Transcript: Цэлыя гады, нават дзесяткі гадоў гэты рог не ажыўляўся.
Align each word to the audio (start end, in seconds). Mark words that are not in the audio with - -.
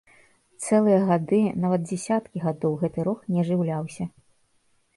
Цэлыя 0.63 1.01
гады, 1.09 1.41
нават 1.65 1.81
дзесяткі 1.89 2.43
гадоў 2.47 2.73
гэты 2.85 2.99
рог 3.09 3.19
не 3.35 3.45
ажыўляўся. 3.45 4.11